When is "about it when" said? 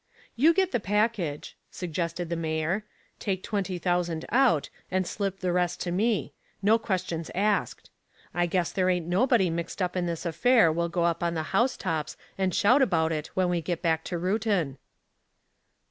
12.81-13.47